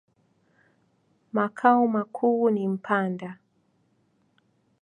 [1.33, 3.37] Makao makuu ni Mpanda.